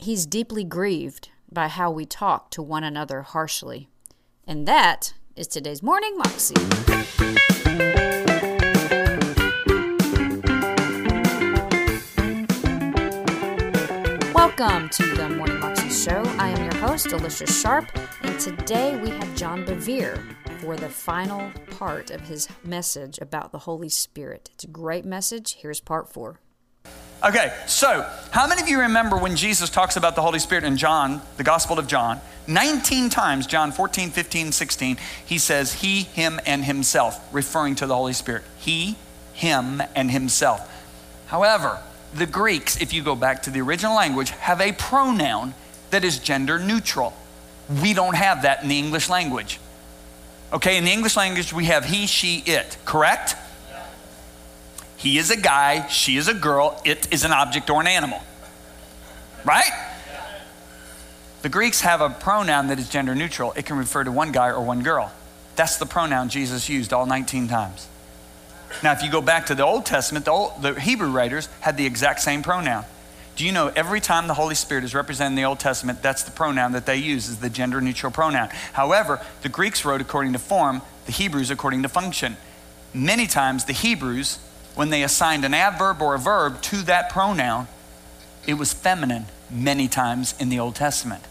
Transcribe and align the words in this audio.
He's 0.00 0.26
deeply 0.26 0.62
grieved 0.62 1.30
by 1.50 1.66
how 1.66 1.90
we 1.90 2.06
talk 2.06 2.52
to 2.52 2.62
one 2.62 2.84
another 2.84 3.22
harshly. 3.22 3.88
And 4.46 4.66
that 4.68 5.14
is 5.34 5.48
today's 5.48 5.82
Morning 5.82 6.16
Moxie. 6.16 6.54
Welcome 14.32 14.88
to 14.90 15.16
the 15.16 15.34
Morning 15.36 15.58
Moxie 15.58 15.90
Show. 15.90 16.22
I 16.38 16.50
am 16.50 16.62
your 16.62 16.76
host, 16.76 17.10
Alicia 17.10 17.48
Sharp, 17.48 17.90
and 18.22 18.38
today 18.38 18.96
we 19.02 19.10
have 19.10 19.34
John 19.34 19.66
Bevere 19.66 20.24
for 20.60 20.76
the 20.76 20.88
final 20.88 21.50
part 21.72 22.12
of 22.12 22.20
his 22.20 22.48
message 22.62 23.18
about 23.18 23.50
the 23.50 23.58
Holy 23.58 23.88
Spirit. 23.88 24.48
It's 24.54 24.62
a 24.62 24.68
great 24.68 25.04
message. 25.04 25.56
Here's 25.56 25.80
part 25.80 26.08
four. 26.08 26.38
Okay, 27.24 27.52
so 27.66 28.08
how 28.30 28.46
many 28.46 28.62
of 28.62 28.68
you 28.68 28.80
remember 28.80 29.16
when 29.16 29.34
Jesus 29.34 29.70
talks 29.70 29.96
about 29.96 30.14
the 30.14 30.22
Holy 30.22 30.38
Spirit 30.38 30.62
in 30.62 30.76
John, 30.76 31.20
the 31.36 31.42
Gospel 31.42 31.76
of 31.76 31.88
John? 31.88 32.20
19 32.46 33.10
times, 33.10 33.48
John 33.48 33.72
14, 33.72 34.10
15, 34.10 34.52
16, 34.52 34.96
he 35.26 35.36
says 35.36 35.72
he, 35.74 36.02
him, 36.02 36.40
and 36.46 36.64
himself, 36.64 37.20
referring 37.32 37.74
to 37.76 37.86
the 37.86 37.94
Holy 37.94 38.12
Spirit. 38.12 38.44
He, 38.58 38.96
him, 39.32 39.82
and 39.96 40.12
himself. 40.12 40.72
However, 41.26 41.80
the 42.14 42.24
Greeks, 42.24 42.80
if 42.80 42.92
you 42.92 43.02
go 43.02 43.16
back 43.16 43.42
to 43.42 43.50
the 43.50 43.60
original 43.62 43.96
language, 43.96 44.30
have 44.30 44.60
a 44.60 44.70
pronoun 44.72 45.54
that 45.90 46.04
is 46.04 46.20
gender 46.20 46.60
neutral. 46.60 47.14
We 47.82 47.94
don't 47.94 48.14
have 48.14 48.42
that 48.42 48.62
in 48.62 48.68
the 48.68 48.78
English 48.78 49.08
language. 49.08 49.58
Okay, 50.52 50.78
in 50.78 50.84
the 50.84 50.92
English 50.92 51.16
language, 51.16 51.52
we 51.52 51.64
have 51.64 51.84
he, 51.84 52.06
she, 52.06 52.44
it, 52.46 52.78
correct? 52.84 53.34
He 54.98 55.16
is 55.16 55.30
a 55.30 55.36
guy, 55.36 55.86
she 55.86 56.16
is 56.16 56.28
a 56.28 56.34
girl, 56.34 56.82
it 56.84 57.10
is 57.12 57.24
an 57.24 57.32
object 57.32 57.70
or 57.70 57.80
an 57.80 57.86
animal. 57.86 58.20
Right? 59.44 59.70
The 61.42 61.48
Greeks 61.48 61.82
have 61.82 62.00
a 62.00 62.10
pronoun 62.10 62.66
that 62.66 62.80
is 62.80 62.88
gender 62.88 63.14
neutral. 63.14 63.52
It 63.52 63.64
can 63.64 63.78
refer 63.78 64.02
to 64.02 64.10
one 64.10 64.32
guy 64.32 64.48
or 64.48 64.60
one 64.60 64.82
girl. 64.82 65.12
That's 65.54 65.76
the 65.76 65.86
pronoun 65.86 66.28
Jesus 66.28 66.68
used 66.68 66.92
all 66.92 67.06
19 67.06 67.46
times. 67.46 67.88
Now, 68.82 68.92
if 68.92 69.02
you 69.02 69.10
go 69.10 69.22
back 69.22 69.46
to 69.46 69.54
the 69.54 69.64
Old 69.64 69.86
Testament, 69.86 70.24
the, 70.24 70.32
Old, 70.32 70.60
the 70.60 70.78
Hebrew 70.78 71.10
writers 71.10 71.48
had 71.60 71.76
the 71.76 71.86
exact 71.86 72.20
same 72.20 72.42
pronoun. 72.42 72.84
Do 73.36 73.46
you 73.46 73.52
know 73.52 73.68
every 73.68 74.00
time 74.00 74.26
the 74.26 74.34
Holy 74.34 74.56
Spirit 74.56 74.82
is 74.82 74.94
represented 74.94 75.32
in 75.32 75.36
the 75.36 75.44
Old 75.44 75.60
Testament, 75.60 76.02
that's 76.02 76.24
the 76.24 76.32
pronoun 76.32 76.72
that 76.72 76.86
they 76.86 76.96
use, 76.96 77.28
is 77.28 77.38
the 77.38 77.48
gender 77.48 77.80
neutral 77.80 78.10
pronoun. 78.10 78.48
However, 78.72 79.24
the 79.42 79.48
Greeks 79.48 79.84
wrote 79.84 80.00
according 80.00 80.32
to 80.32 80.40
form, 80.40 80.82
the 81.06 81.12
Hebrews 81.12 81.50
according 81.50 81.84
to 81.84 81.88
function. 81.88 82.36
Many 82.92 83.28
times, 83.28 83.64
the 83.64 83.72
Hebrews, 83.72 84.40
when 84.78 84.90
they 84.90 85.02
assigned 85.02 85.44
an 85.44 85.54
adverb 85.54 86.00
or 86.00 86.14
a 86.14 86.18
verb 86.20 86.62
to 86.62 86.76
that 86.82 87.10
pronoun, 87.10 87.66
it 88.46 88.54
was 88.54 88.72
feminine 88.72 89.26
many 89.50 89.88
times 89.88 90.36
in 90.38 90.50
the 90.50 90.60
Old 90.60 90.76
Testament. 90.76 91.24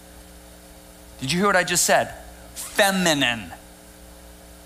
Did 1.21 1.31
you 1.31 1.39
hear 1.39 1.47
what 1.47 1.55
I 1.55 1.63
just 1.63 1.85
said? 1.85 2.13
Feminine. 2.55 3.53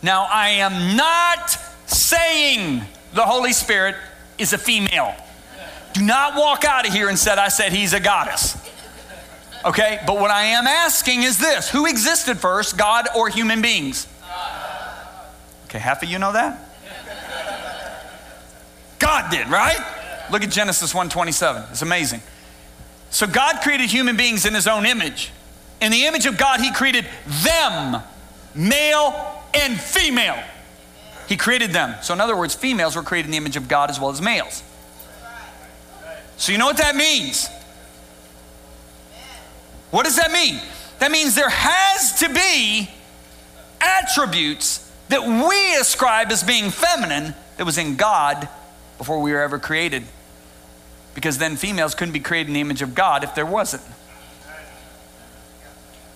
Now, 0.01 0.23
I 0.27 0.49
am 0.49 0.97
not 0.97 1.51
saying 1.85 2.81
the 3.13 3.21
Holy 3.21 3.53
Spirit 3.53 3.97
is 4.39 4.51
a 4.51 4.57
female. 4.57 5.13
Do 5.93 6.01
not 6.01 6.35
walk 6.35 6.66
out 6.66 6.88
of 6.88 6.91
here 6.91 7.07
and 7.07 7.19
said 7.19 7.38
I 7.38 7.49
said 7.49 7.73
he's 7.73 7.93
a 7.93 7.99
goddess. 7.99 8.57
Okay? 9.63 9.99
But 10.07 10.19
what 10.19 10.31
I 10.31 10.45
am 10.45 10.66
asking 10.66 11.21
is 11.21 11.38
this 11.38 11.69
who 11.69 11.85
existed 11.85 12.39
first, 12.39 12.79
God 12.79 13.07
or 13.16 13.29
human 13.29 13.61
beings? 13.61 14.07
Okay, 15.66 15.77
half 15.77 16.01
of 16.01 16.09
you 16.09 16.17
know 16.17 16.33
that? 16.33 16.70
God 19.22 19.31
did, 19.31 19.47
right? 19.50 19.77
Look 20.31 20.44
at 20.44 20.50
Genesis 20.50 20.94
1:27. 20.94 21.64
It's 21.72 21.81
amazing. 21.81 22.22
So 23.09 23.28
God 23.28 23.61
created 23.61 23.89
human 23.89 24.16
beings 24.16 24.45
in 24.45 24.53
his 24.53 24.67
own 24.67 24.86
image. 24.86 25.31
In 25.80 25.91
the 25.91 26.05
image 26.05 26.25
of 26.25 26.38
God, 26.38 26.59
he 26.61 26.72
created 26.72 27.05
them, 27.25 28.02
male 28.55 29.44
and 29.53 29.80
female. 29.80 30.41
He 31.28 31.38
created 31.38 31.73
them. 31.73 31.95
So, 32.01 32.13
in 32.13 32.22
other 32.22 32.35
words, 32.35 32.53
females 32.56 32.95
were 32.95 33.03
created 33.03 33.28
in 33.28 33.31
the 33.31 33.38
image 33.38 33.56
of 33.56 33.68
God 33.68 33.90
as 33.90 34.00
well 34.00 34.12
as 34.12 34.22
males. 34.22 34.63
So, 36.38 36.51
you 36.51 36.57
know 36.57 36.66
what 36.66 36.78
that 36.78 36.95
means? 36.95 37.47
What 39.91 40.06
does 40.06 40.18
that 40.18 40.31
mean? 40.31 40.59
That 41.00 41.12
means 41.12 41.35
there 41.35 41.50
has 41.50 42.19
to 42.19 42.29
be 42.29 42.90
attributes 43.81 44.90
that 45.09 45.24
we 45.24 45.75
ascribe 45.75 46.31
as 46.31 46.44
being 46.44 46.69
feminine 46.69 47.34
that 47.57 47.66
was 47.66 47.78
in 47.78 47.95
God 47.95 48.47
before 49.01 49.19
we 49.19 49.31
were 49.31 49.41
ever 49.41 49.57
created. 49.57 50.03
Because 51.16 51.39
then 51.39 51.56
females 51.56 51.95
couldn't 51.95 52.12
be 52.12 52.19
created 52.19 52.50
in 52.50 52.53
the 52.53 52.62
image 52.62 52.84
of 52.84 52.94
God 52.94 53.23
if 53.23 53.34
there 53.34 53.47
wasn't. 53.47 53.81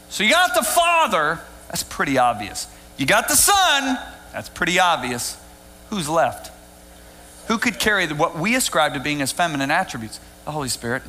So 0.10 0.24
you 0.24 0.30
got 0.30 0.54
the 0.54 0.62
Father, 0.62 1.40
that's 1.68 1.82
pretty 1.82 2.20
obvious. 2.20 2.68
You 2.98 3.08
got 3.08 3.28
the 3.28 3.36
Son, 3.36 3.98
that's 4.32 4.50
pretty 4.50 4.78
obvious. 4.80 5.36
Who's 5.90 6.08
left? 6.08 6.52
Who 7.48 7.58
could 7.58 7.80
carry 7.80 8.06
what 8.06 8.38
we 8.38 8.56
ascribe 8.56 8.94
to 8.94 9.00
being 9.00 9.20
as 9.20 9.32
feminine 9.32 9.72
attributes? 9.72 10.20
The 10.46 10.52
Holy 10.52 10.70
Spirit. 10.70 11.02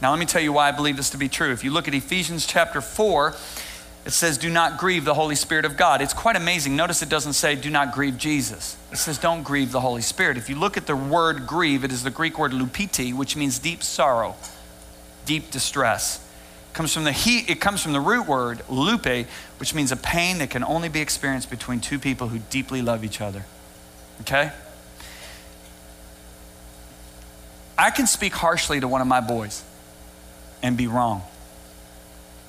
Now, 0.00 0.12
let 0.12 0.18
me 0.18 0.24
tell 0.24 0.40
you 0.40 0.54
why 0.54 0.68
I 0.68 0.72
believe 0.72 0.96
this 0.96 1.10
to 1.10 1.18
be 1.18 1.28
true. 1.28 1.52
If 1.52 1.62
you 1.62 1.70
look 1.70 1.88
at 1.88 1.92
Ephesians 1.92 2.46
chapter 2.46 2.80
4, 2.80 3.34
it 4.04 4.12
says, 4.12 4.36
Do 4.36 4.50
not 4.50 4.78
grieve 4.78 5.04
the 5.04 5.14
Holy 5.14 5.34
Spirit 5.34 5.64
of 5.64 5.76
God. 5.76 6.02
It's 6.02 6.12
quite 6.12 6.36
amazing. 6.36 6.76
Notice 6.76 7.02
it 7.02 7.08
doesn't 7.08 7.32
say, 7.32 7.54
Do 7.56 7.70
not 7.70 7.92
grieve 7.92 8.18
Jesus. 8.18 8.76
It 8.92 8.98
says, 8.98 9.18
Don't 9.18 9.42
grieve 9.42 9.72
the 9.72 9.80
Holy 9.80 10.02
Spirit. 10.02 10.36
If 10.36 10.50
you 10.50 10.56
look 10.56 10.76
at 10.76 10.86
the 10.86 10.96
word 10.96 11.46
grieve, 11.46 11.84
it 11.84 11.92
is 11.92 12.02
the 12.02 12.10
Greek 12.10 12.38
word 12.38 12.52
lupiti, 12.52 13.14
which 13.14 13.34
means 13.34 13.58
deep 13.58 13.82
sorrow, 13.82 14.36
deep 15.24 15.50
distress. 15.50 16.18
It 16.70 16.74
comes 16.74 16.92
from 16.92 17.04
the, 17.04 17.12
he, 17.12 17.40
it 17.50 17.60
comes 17.60 17.82
from 17.82 17.92
the 17.92 18.00
root 18.00 18.26
word 18.26 18.62
lupe, 18.68 19.26
which 19.58 19.74
means 19.74 19.90
a 19.90 19.96
pain 19.96 20.38
that 20.38 20.50
can 20.50 20.64
only 20.64 20.90
be 20.90 21.00
experienced 21.00 21.48
between 21.48 21.80
two 21.80 21.98
people 21.98 22.28
who 22.28 22.40
deeply 22.50 22.82
love 22.82 23.04
each 23.04 23.22
other. 23.22 23.46
Okay? 24.20 24.52
I 27.78 27.90
can 27.90 28.06
speak 28.06 28.34
harshly 28.34 28.80
to 28.80 28.88
one 28.88 29.00
of 29.00 29.06
my 29.06 29.20
boys 29.20 29.64
and 30.62 30.76
be 30.76 30.86
wrong. 30.86 31.22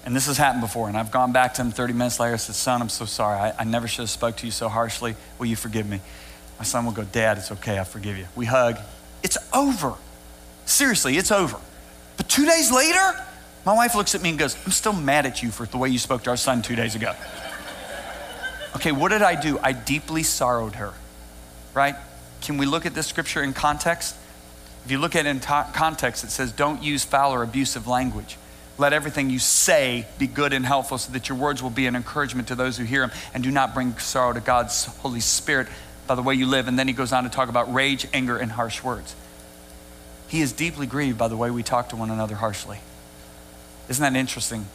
And 0.06 0.16
this 0.16 0.28
has 0.28 0.38
happened 0.38 0.62
before, 0.62 0.88
and 0.88 0.96
I've 0.96 1.12
gone 1.12 1.32
back 1.32 1.56
to 1.56 1.64
him 1.64 1.72
30 1.72 1.94
minutes 1.94 2.20
later 2.20 2.34
and 2.34 2.42
said, 2.42 2.54
Son, 2.54 2.80
I'm 2.80 2.90
so 2.90 3.06
sorry. 3.06 3.40
I, 3.40 3.62
I 3.62 3.64
never 3.64 3.88
should 3.88 4.04
have 4.04 4.10
spoke 4.12 4.38
to 4.38 4.46
you 4.46 4.52
so 4.52 4.70
harshly. 4.70 5.16
Will 5.40 5.48
you 5.48 5.56
forgive 5.56 5.90
me? 5.90 6.00
My 6.60 6.64
son 6.64 6.86
will 6.86 6.92
go, 6.92 7.04
Dad, 7.04 7.40
it's 7.40 7.52
okay. 7.52 7.80
I 7.80 7.84
forgive 7.84 8.16
you. 8.18 8.28
We 8.36 8.46
hug. 8.46 8.78
It's 9.24 9.38
over. 9.52 9.96
Seriously, 10.66 11.18
it's 11.18 11.32
over. 11.32 11.58
But 12.18 12.30
two 12.30 12.46
days 12.46 12.72
later, 12.72 13.26
my 13.66 13.74
wife 13.74 13.96
looks 13.96 14.14
at 14.14 14.22
me 14.22 14.30
and 14.30 14.40
goes, 14.40 14.56
I'm 14.66 14.72
still 14.72 14.94
mad 14.94 15.26
at 15.26 15.42
you 15.42 15.50
for 15.50 15.66
the 15.66 15.78
way 15.78 15.90
you 15.90 15.98
spoke 15.98 16.24
to 16.24 16.30
our 16.30 16.38
son 16.38 16.62
two 16.62 16.76
days 16.76 16.94
ago. 16.94 17.14
okay, 18.76 18.92
what 18.92 19.10
did 19.10 19.24
I 19.24 19.40
do? 19.40 19.58
I 19.62 19.72
deeply 19.74 20.22
sorrowed 20.22 20.76
her, 20.76 20.94
right? 21.74 21.96
Can 22.42 22.58
we 22.58 22.68
look 22.68 22.86
at 22.86 22.94
this 22.94 23.08
scripture 23.08 23.42
in 23.42 23.54
context? 23.54 24.16
If 24.86 24.92
you 24.92 25.00
look 25.00 25.16
at 25.16 25.26
it 25.26 25.30
in 25.30 25.40
to- 25.40 25.68
context, 25.74 26.24
it 26.24 26.30
says, 26.30 26.52
Don't 26.52 26.84
use 26.84 27.04
foul 27.04 27.34
or 27.34 27.42
abusive 27.42 27.88
language. 27.88 28.38
Let 28.78 28.92
everything 28.92 29.30
you 29.30 29.40
say 29.40 30.06
be 30.20 30.28
good 30.28 30.52
and 30.52 30.66
helpful 30.66 30.98
so 30.98 31.12
that 31.14 31.30
your 31.30 31.38
words 31.38 31.64
will 31.64 31.70
be 31.70 31.88
an 31.88 31.96
encouragement 31.96 32.50
to 32.50 32.56
those 32.56 32.78
who 32.78 32.84
hear 32.84 33.02
them 33.08 33.18
and 33.34 33.44
do 33.44 33.52
not 33.52 33.74
bring 33.74 33.98
sorrow 34.00 34.34
to 34.34 34.42
God's 34.42 34.86
Holy 34.98 35.22
Spirit 35.22 35.68
by 36.08 36.16
the 36.16 36.22
way 36.22 36.36
you 36.36 36.46
live. 36.46 36.68
And 36.68 36.78
then 36.78 36.88
he 36.88 36.94
goes 36.94 37.14
on 37.14 37.24
to 37.24 37.30
talk 37.30 37.48
about 37.48 37.74
rage, 37.74 38.06
anger, 38.14 38.38
and 38.38 38.52
harsh 38.52 38.84
words. 38.84 39.16
He 40.28 40.42
is 40.42 40.52
deeply 40.52 40.88
grieved 40.88 41.18
by 41.18 41.30
the 41.30 41.38
way 41.38 41.52
we 41.52 41.64
talk 41.64 41.90
to 41.90 41.96
one 41.96 42.10
another 42.10 42.36
harshly. 42.36 42.80
Isn't 43.88 44.02
that 44.02 44.20
interesting? 44.20 44.66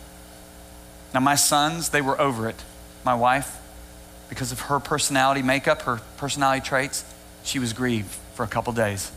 Now, 1.12 1.20
my 1.20 1.34
sons, 1.34 1.90
they 1.90 2.00
were 2.00 2.18
over 2.20 2.48
it. 2.48 2.56
My 3.04 3.14
wife, 3.14 3.58
because 4.28 4.52
of 4.52 4.60
her 4.60 4.78
personality 4.78 5.42
makeup, 5.42 5.82
her 5.82 6.00
personality 6.16 6.60
traits, 6.60 7.04
she 7.42 7.58
was 7.58 7.72
grieved 7.72 8.14
for 8.34 8.44
a 8.44 8.48
couple 8.48 8.72
days. 8.72 9.10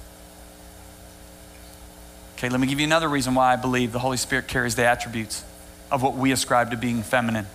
Okay, 2.44 2.50
let 2.50 2.60
me 2.60 2.68
give 2.68 2.82
you 2.82 2.86
another 2.86 3.08
reason 3.08 3.36
why 3.36 3.54
I 3.54 3.56
believe 3.56 3.94
the 3.94 4.00
Holy 4.00 4.18
Spirit 4.18 4.50
carries 4.50 4.76
the 4.76 4.86
attributes 4.86 5.46
of 5.90 6.04
what 6.04 6.16
we 6.16 6.34
ascribe 6.34 6.72
to 6.72 6.76
being 6.78 7.02
feminine. 7.02 7.48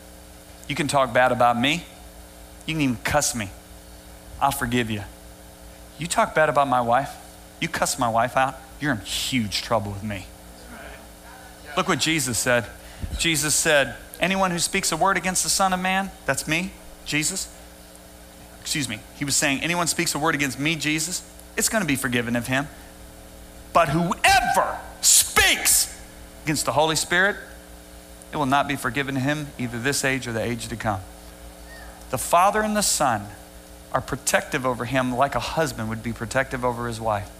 You 0.66 0.74
can 0.74 0.88
talk 0.88 1.12
bad 1.12 1.30
about 1.30 1.60
me, 1.60 1.84
you 2.64 2.72
can 2.72 2.80
even 2.80 2.96
cuss 3.04 3.34
me. 3.34 3.50
I'll 4.40 4.50
forgive 4.50 4.90
you. 4.90 5.02
You 5.98 6.06
talk 6.06 6.34
bad 6.34 6.48
about 6.48 6.68
my 6.68 6.80
wife, 6.80 7.14
you 7.60 7.68
cuss 7.68 7.98
my 7.98 8.08
wife 8.08 8.34
out, 8.34 8.56
you're 8.80 8.92
in 8.92 9.00
huge 9.00 9.60
trouble 9.60 9.92
with 9.92 10.02
me. 10.02 10.24
Look 11.76 11.86
what 11.86 11.98
Jesus 11.98 12.38
said. 12.38 12.64
Jesus 13.18 13.54
said, 13.54 13.94
Anyone 14.20 14.52
who 14.52 14.58
speaks 14.58 14.90
a 14.90 14.96
word 14.96 15.18
against 15.18 15.42
the 15.42 15.50
Son 15.50 15.74
of 15.74 15.80
Man, 15.80 16.10
that's 16.24 16.48
me, 16.48 16.70
Jesus. 17.04 17.54
Excuse 18.62 18.88
me. 18.88 19.00
He 19.16 19.26
was 19.26 19.36
saying, 19.36 19.60
Anyone 19.60 19.86
speaks 19.86 20.14
a 20.14 20.18
word 20.18 20.34
against 20.34 20.58
me, 20.58 20.76
Jesus, 20.76 21.30
it's 21.58 21.68
going 21.68 21.82
to 21.82 21.86
be 21.86 21.94
forgiven 21.94 22.36
of 22.36 22.46
him. 22.46 22.68
But 23.78 23.90
whoever 23.90 24.76
speaks 25.02 25.96
against 26.42 26.66
the 26.66 26.72
Holy 26.72 26.96
Spirit, 26.96 27.36
it 28.32 28.36
will 28.36 28.44
not 28.44 28.66
be 28.66 28.74
forgiven 28.74 29.14
him 29.14 29.46
either 29.56 29.78
this 29.78 30.04
age 30.04 30.26
or 30.26 30.32
the 30.32 30.42
age 30.42 30.66
to 30.66 30.74
come. 30.74 30.98
The 32.10 32.18
Father 32.18 32.60
and 32.60 32.76
the 32.76 32.82
Son 32.82 33.26
are 33.92 34.00
protective 34.00 34.66
over 34.66 34.84
him 34.84 35.14
like 35.14 35.36
a 35.36 35.38
husband 35.38 35.90
would 35.90 36.02
be 36.02 36.12
protective 36.12 36.64
over 36.64 36.88
his 36.88 37.00
wife. 37.00 37.30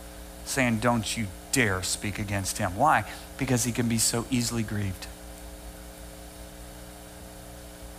saying, 0.44 0.78
Don't 0.78 1.16
you 1.16 1.26
dare 1.50 1.82
speak 1.82 2.20
against 2.20 2.58
him. 2.58 2.76
Why? 2.76 3.04
Because 3.36 3.64
he 3.64 3.72
can 3.72 3.88
be 3.88 3.98
so 3.98 4.24
easily 4.30 4.62
grieved. 4.62 5.08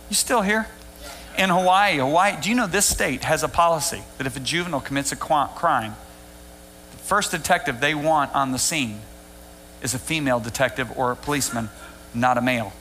You 0.08 0.16
still 0.16 0.40
here? 0.40 0.66
In 1.36 1.50
Hawaii, 1.50 1.98
Hawaii, 1.98 2.40
do 2.40 2.48
you 2.48 2.56
know 2.56 2.66
this 2.66 2.86
state 2.86 3.24
has 3.24 3.42
a 3.42 3.48
policy 3.48 4.02
that 4.16 4.26
if 4.26 4.34
a 4.34 4.40
juvenile 4.40 4.80
commits 4.80 5.12
a 5.12 5.16
crime, 5.16 5.94
first 7.10 7.32
detective 7.32 7.80
they 7.80 7.92
want 7.92 8.32
on 8.36 8.52
the 8.52 8.58
scene 8.58 9.00
is 9.82 9.94
a 9.94 9.98
female 9.98 10.38
detective 10.38 10.96
or 10.96 11.10
a 11.10 11.16
policeman, 11.16 11.68
not 12.14 12.38
a 12.38 12.40
male. 12.40 12.72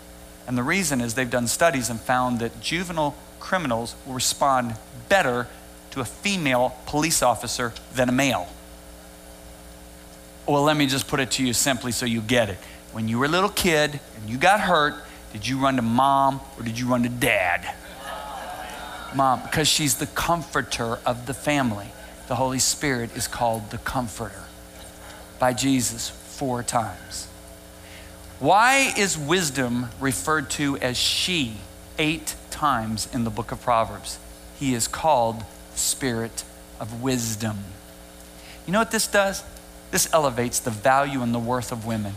And 0.46 0.56
the 0.56 0.62
reason 0.62 1.02
is 1.02 1.16
they've 1.16 1.28
done 1.28 1.48
studies 1.48 1.90
and 1.90 2.00
found 2.00 2.38
that 2.38 2.62
juvenile 2.62 3.16
criminals 3.40 3.96
will 4.06 4.14
respond 4.14 4.76
better 5.10 5.48
to 5.90 6.02
a 6.02 6.06
female 6.06 6.76
police 6.86 7.24
officer 7.24 7.74
than 7.96 8.08
a 8.08 8.12
male. 8.12 8.48
Well, 10.46 10.62
let 10.62 10.78
me 10.78 10.86
just 10.86 11.08
put 11.08 11.20
it 11.20 11.32
to 11.32 11.44
you 11.44 11.52
simply 11.52 11.92
so 11.92 12.06
you 12.06 12.22
get 12.22 12.52
it. 12.52 12.60
When 12.92 13.08
you 13.08 13.18
were 13.18 13.26
a 13.26 13.30
little 13.30 13.50
kid 13.50 14.00
and 14.16 14.30
you 14.30 14.38
got 14.38 14.60
hurt, 14.60 14.94
did 15.34 15.48
you 15.48 15.58
run 15.58 15.78
to 15.78 15.82
mom 15.82 16.40
or 16.56 16.64
did 16.64 16.78
you 16.78 16.86
run 16.86 17.02
to 17.02 17.10
dad? 17.10 17.68
Mom, 19.16 19.42
because 19.42 19.68
she's 19.68 19.96
the 19.96 20.06
comforter 20.06 21.00
of 21.04 21.26
the 21.26 21.34
family. 21.34 21.88
The 22.30 22.36
Holy 22.36 22.60
Spirit 22.60 23.18
is 23.18 23.28
called 23.28 23.72
the 23.72 23.80
comforter 23.80 24.44
by 25.40 25.52
Jesus 25.52 26.10
four 26.10 26.62
times. 26.62 27.28
Why 28.38 28.94
is 28.96 29.18
wisdom 29.18 29.90
referred 30.00 30.52
to 30.52 30.78
as 30.78 30.96
she 30.96 31.58
eight 31.98 32.36
times 32.52 33.10
in 33.12 33.24
the 33.24 33.32
book 33.32 33.52
of 33.52 33.64
Proverbs? 33.64 34.20
He 34.60 34.76
is 34.76 34.88
called 34.88 35.44
Spirit 35.74 36.44
of 36.80 37.02
wisdom. 37.02 37.58
You 38.68 38.74
know 38.74 38.80
what 38.80 38.92
this 38.92 39.08
does? 39.08 39.44
This 39.90 40.08
elevates 40.14 40.60
the 40.60 40.70
value 40.70 41.24
and 41.24 41.34
the 41.34 41.40
worth 41.40 41.72
of 41.72 41.88
women 41.88 42.14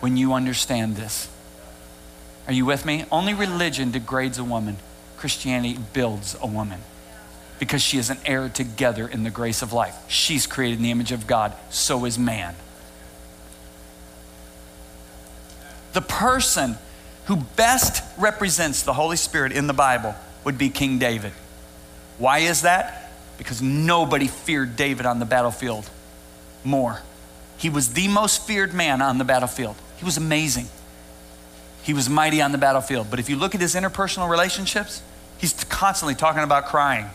when 0.00 0.18
you 0.18 0.34
understand 0.34 0.96
this. 0.96 1.30
Are 2.46 2.52
you 2.52 2.66
with 2.66 2.84
me? 2.84 3.06
Only 3.10 3.32
religion 3.32 3.90
degrades 3.90 4.36
a 4.36 4.44
woman, 4.44 4.76
Christianity 5.16 5.78
builds 5.94 6.36
a 6.42 6.46
woman 6.46 6.82
because 7.58 7.82
she 7.82 7.98
is 7.98 8.10
an 8.10 8.18
heir 8.26 8.48
together 8.48 9.06
in 9.06 9.24
the 9.24 9.30
grace 9.30 9.62
of 9.62 9.72
life. 9.72 9.96
She's 10.08 10.46
created 10.46 10.78
in 10.78 10.82
the 10.82 10.90
image 10.90 11.12
of 11.12 11.26
God, 11.26 11.52
so 11.70 12.04
is 12.04 12.18
man. 12.18 12.54
The 15.92 16.02
person 16.02 16.76
who 17.26 17.36
best 17.36 18.02
represents 18.18 18.82
the 18.82 18.92
Holy 18.92 19.16
Spirit 19.16 19.52
in 19.52 19.66
the 19.66 19.72
Bible 19.72 20.14
would 20.44 20.58
be 20.58 20.68
King 20.68 20.98
David. 20.98 21.32
Why 22.18 22.40
is 22.40 22.62
that? 22.62 23.12
Because 23.38 23.62
nobody 23.62 24.26
feared 24.26 24.76
David 24.76 25.06
on 25.06 25.18
the 25.18 25.24
battlefield 25.24 25.88
more. 26.64 27.00
He 27.56 27.70
was 27.70 27.94
the 27.94 28.08
most 28.08 28.46
feared 28.46 28.74
man 28.74 29.00
on 29.00 29.18
the 29.18 29.24
battlefield. 29.24 29.76
He 29.96 30.04
was 30.04 30.16
amazing. 30.16 30.68
He 31.82 31.94
was 31.94 32.08
mighty 32.08 32.40
on 32.42 32.52
the 32.52 32.58
battlefield. 32.58 33.10
But 33.10 33.20
if 33.20 33.28
you 33.28 33.36
look 33.36 33.54
at 33.54 33.60
his 33.60 33.74
interpersonal 33.74 34.28
relationships, 34.28 35.02
he's 35.38 35.52
constantly 35.64 36.14
talking 36.14 36.42
about 36.42 36.66
crying. 36.66 37.06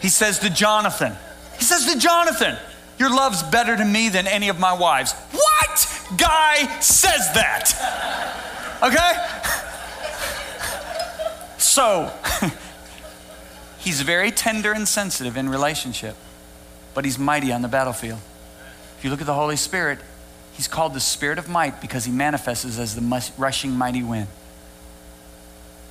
He 0.00 0.08
says 0.08 0.38
to 0.40 0.50
Jonathan, 0.50 1.14
he 1.58 1.64
says 1.64 1.92
to 1.92 1.98
Jonathan, 1.98 2.56
Your 2.98 3.10
love's 3.10 3.42
better 3.42 3.76
to 3.76 3.84
me 3.84 4.08
than 4.08 4.26
any 4.26 4.48
of 4.48 4.58
my 4.58 4.72
wives. 4.72 5.12
What 5.32 6.16
guy 6.18 6.80
says 6.80 7.32
that? 7.34 7.72
Okay? 8.82 9.12
So, 11.58 12.12
He's 13.86 14.00
very 14.00 14.32
tender 14.32 14.72
and 14.72 14.88
sensitive 14.88 15.36
in 15.36 15.48
relationship, 15.48 16.16
but 16.92 17.04
he's 17.04 17.20
mighty 17.20 17.52
on 17.52 17.62
the 17.62 17.68
battlefield. 17.68 18.18
If 18.98 19.04
you 19.04 19.10
look 19.10 19.20
at 19.20 19.28
the 19.28 19.34
Holy 19.34 19.54
Spirit, 19.54 20.00
he's 20.54 20.66
called 20.66 20.92
the 20.92 20.98
Spirit 20.98 21.38
of 21.38 21.48
might 21.48 21.80
because 21.80 22.04
he 22.04 22.10
manifests 22.10 22.80
as 22.80 22.96
the 22.96 23.32
rushing 23.38 23.70
mighty 23.70 24.02
wind. 24.02 24.26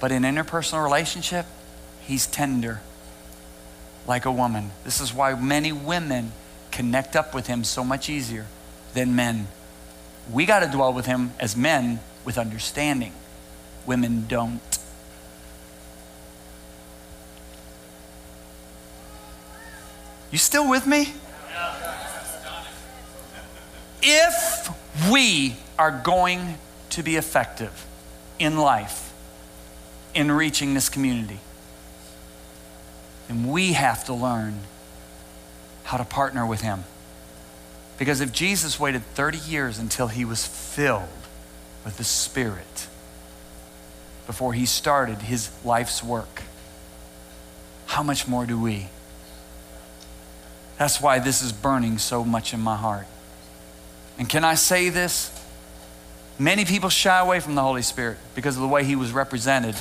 But 0.01 0.11
in 0.11 0.23
interpersonal 0.23 0.83
relationship, 0.83 1.45
he's 2.01 2.27
tender 2.27 2.81
like 4.07 4.25
a 4.25 4.31
woman. 4.31 4.71
This 4.83 5.01
is 5.01 5.13
why 5.13 5.33
many 5.35 5.71
women 5.71 6.31
connect 6.71 7.15
up 7.15 7.33
with 7.33 7.47
him 7.47 7.63
so 7.63 7.83
much 7.83 8.09
easier 8.09 8.45
than 8.93 9.15
men. 9.15 9.47
We 10.31 10.45
got 10.45 10.59
to 10.59 10.67
dwell 10.67 10.93
with 10.93 11.05
him 11.05 11.31
as 11.39 11.55
men 11.55 11.99
with 12.23 12.37
understanding. 12.37 13.13
Women 13.85 14.25
don't. 14.27 14.61
You 20.31 20.37
still 20.37 20.69
with 20.69 20.85
me? 20.85 21.13
If 24.01 25.09
we 25.09 25.55
are 25.79 25.91
going 25.91 26.57
to 26.91 27.03
be 27.03 27.15
effective 27.15 27.85
in 28.37 28.57
life, 28.57 29.13
in 30.13 30.31
reaching 30.31 30.73
this 30.73 30.89
community, 30.89 31.39
then 33.27 33.49
we 33.49 33.73
have 33.73 34.05
to 34.05 34.13
learn 34.13 34.59
how 35.83 35.97
to 35.97 36.05
partner 36.05 36.45
with 36.45 36.61
Him. 36.61 36.83
Because 37.97 38.21
if 38.21 38.31
Jesus 38.31 38.79
waited 38.79 39.03
30 39.13 39.37
years 39.37 39.79
until 39.79 40.07
he 40.07 40.25
was 40.25 40.45
filled 40.45 41.07
with 41.83 41.97
the 41.97 42.03
Spirit 42.03 42.87
before 44.27 44.53
he 44.53 44.65
started 44.65 45.21
his 45.21 45.49
life's 45.63 46.03
work, 46.03 46.43
how 47.87 48.03
much 48.03 48.27
more 48.27 48.45
do 48.45 48.59
we? 48.59 48.87
That's 50.77 50.99
why 50.99 51.19
this 51.19 51.41
is 51.41 51.53
burning 51.53 51.97
so 51.97 52.25
much 52.25 52.53
in 52.53 52.59
my 52.59 52.75
heart. 52.75 53.07
And 54.17 54.27
can 54.27 54.43
I 54.43 54.55
say 54.55 54.89
this? 54.89 55.31
Many 56.37 56.65
people 56.65 56.89
shy 56.89 57.19
away 57.19 57.39
from 57.39 57.55
the 57.55 57.61
Holy 57.61 57.81
Spirit 57.81 58.17
because 58.33 58.57
of 58.57 58.61
the 58.61 58.67
way 58.67 58.83
he 58.83 58.97
was 58.97 59.13
represented 59.13 59.75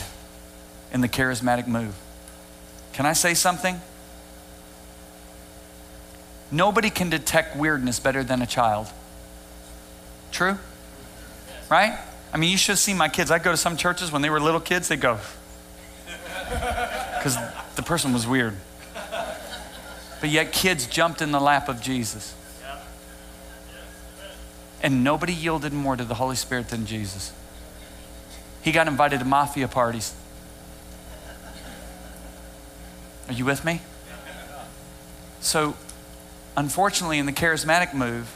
in 0.93 1.00
the 1.00 1.08
charismatic 1.08 1.67
move. 1.67 1.96
Can 2.94 3.06
I 3.06 3.12
say 3.12 3.35
something? 3.35 3.81
Nobody 6.50 6.91
can 6.91 7.11
detect 7.11 7.56
weirdness 7.56 7.99
better 7.99 8.23
than 8.23 8.41
a 8.41 8.46
child. 8.46 8.87
True? 10.31 10.58
Right? 11.69 11.99
I 12.32 12.37
mean, 12.37 12.50
you 12.50 12.56
should 12.56 12.79
seen 12.79 12.96
my 12.96 13.08
kids. 13.08 13.31
I 13.31 13.38
go 13.41 13.50
to 13.50 13.56
some 13.56 13.76
churches 13.76 14.12
when 14.12 14.23
they 14.23 14.31
were 14.31 14.41
little 14.41 14.61
kids, 14.61 14.88
they 14.88 14.96
go, 14.96 15.19
because 16.49 17.37
the 17.75 17.82
person 17.82 18.12
was 18.12 18.26
weird. 18.26 18.55
But 20.20 20.31
yet, 20.31 20.52
kids 20.52 20.87
jumped 20.87 21.20
in 21.20 21.32
the 21.32 21.41
lap 21.41 21.69
of 21.69 21.81
Jesus. 21.81 22.35
And 24.82 25.02
nobody 25.02 25.32
yielded 25.32 25.73
more 25.73 25.96
to 25.96 26.05
the 26.05 26.14
Holy 26.14 26.37
Spirit 26.37 26.69
than 26.69 26.87
Jesus. 26.87 27.32
He 28.63 28.70
got 28.70 28.86
invited 28.86 29.19
to 29.19 29.24
mafia 29.24 29.67
parties. 29.67 30.15
Are 33.29 33.35
you 33.35 33.45
with 33.45 33.65
me? 33.65 33.81
So, 35.41 35.77
unfortunately, 36.57 37.19
in 37.19 37.27
the 37.27 37.33
charismatic 37.33 37.95
move, 37.95 38.35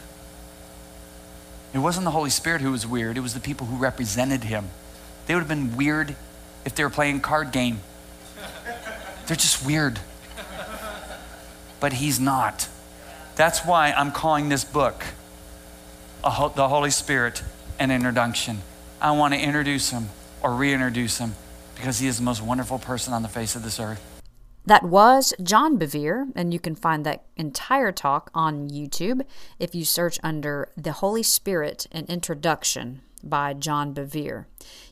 it 1.73 1.79
wasn't 1.79 2.05
the 2.05 2.11
Holy 2.11 2.31
Spirit 2.31 2.61
who 2.61 2.71
was 2.71 2.87
weird, 2.87 3.17
it 3.17 3.21
was 3.21 3.35
the 3.35 3.41
people 3.41 3.67
who 3.67 3.77
represented 3.77 4.45
him. 4.45 4.69
They 5.27 5.35
would 5.35 5.41
have 5.41 5.49
been 5.49 5.77
weird 5.77 6.17
if 6.65 6.75
they 6.75 6.85
were 6.85 6.91
playing 6.91 7.21
card 7.21 7.53
game. 7.53 7.81
They're 9.27 9.37
just 9.37 9.65
weird 9.65 10.01
but 11.81 11.95
he's 11.95 12.19
not. 12.19 12.69
That's 13.37 13.65
why 13.65 13.93
I'm 13.93 14.13
calling 14.13 14.49
this 14.49 14.65
book 14.65 15.05
The 16.23 16.69
Holy 16.69 16.91
Spirit 16.91 17.43
an 17.79 17.91
introduction. 17.91 18.59
I 19.01 19.13
want 19.13 19.35
to 19.35 19.41
introduce 19.41 19.91
him 19.91 20.09
or 20.43 20.55
reintroduce 20.55 21.19
him 21.19 21.35
because 21.77 22.01
he 22.01 22.09
is 22.09 22.17
the 22.17 22.25
most 22.25 22.43
wonderful 22.43 22.79
person 22.79 23.13
on 23.13 23.23
the 23.23 23.29
face 23.29 23.55
of 23.55 23.63
this 23.63 23.79
earth. 23.79 24.18
That 24.69 24.85
was 24.85 25.35
John 25.43 25.79
Bevere, 25.79 26.31
and 26.37 26.53
you 26.53 26.61
can 26.61 26.75
find 26.75 27.07
that 27.07 27.25
entire 27.39 27.91
talk 27.91 28.31
on 28.35 28.69
YouTube 28.69 29.23
if 29.59 29.75
you 29.75 29.83
search 29.83 30.19
under 30.23 30.69
The 30.77 30.93
Holy 30.93 31.23
Spirit 31.23 31.87
An 31.91 32.05
Introduction 32.05 33.01
by 33.25 33.55
John 33.55 33.95
Bevere. 33.95 34.45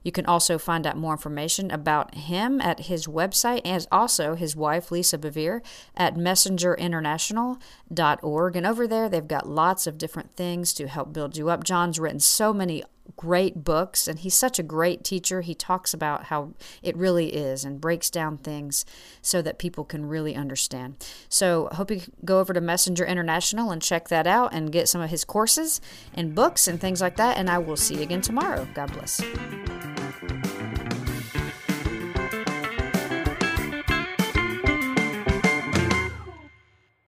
You 0.02 0.12
can 0.12 0.24
also 0.24 0.56
find 0.56 0.86
out 0.86 0.96
more 0.96 1.12
information 1.12 1.70
about 1.70 2.14
him 2.14 2.58
at 2.62 2.86
his 2.86 3.06
website 3.06 3.60
and 3.66 3.86
also 3.92 4.34
his 4.34 4.56
wife, 4.56 4.90
Lisa 4.90 5.18
Bevere, 5.18 5.60
at 5.94 6.14
messengerinternational.org. 6.14 8.56
And 8.56 8.66
over 8.66 8.86
there, 8.86 9.10
they've 9.10 9.28
got 9.28 9.46
lots 9.46 9.86
of 9.86 9.98
different 9.98 10.36
things 10.36 10.72
to 10.72 10.88
help 10.88 11.12
build 11.12 11.36
you 11.36 11.50
up. 11.50 11.64
John's 11.64 12.00
written 12.00 12.20
so 12.20 12.54
many 12.54 12.82
great 13.16 13.64
books 13.64 14.08
and 14.08 14.18
he's 14.18 14.34
such 14.34 14.58
a 14.58 14.62
great 14.62 15.04
teacher. 15.04 15.40
He 15.40 15.54
talks 15.54 15.94
about 15.94 16.24
how 16.24 16.52
it 16.82 16.96
really 16.96 17.34
is 17.34 17.64
and 17.64 17.80
breaks 17.80 18.10
down 18.10 18.38
things 18.38 18.84
so 19.22 19.42
that 19.42 19.58
people 19.58 19.84
can 19.84 20.06
really 20.06 20.34
understand. 20.34 20.96
So 21.28 21.68
I 21.70 21.76
hope 21.76 21.90
you 21.90 22.02
go 22.24 22.40
over 22.40 22.52
to 22.52 22.60
messenger 22.60 23.04
international 23.04 23.70
and 23.70 23.82
check 23.82 24.08
that 24.08 24.26
out 24.26 24.52
and 24.52 24.72
get 24.72 24.88
some 24.88 25.00
of 25.00 25.10
his 25.10 25.24
courses 25.24 25.80
and 26.14 26.34
books 26.34 26.66
and 26.68 26.80
things 26.80 27.00
like 27.00 27.16
that 27.16 27.36
and 27.36 27.50
i 27.50 27.58
will 27.58 27.76
see 27.76 27.96
you 27.96 28.02
again 28.02 28.20
tomorrow. 28.20 28.66
God 28.74 28.92
bless 28.92 29.20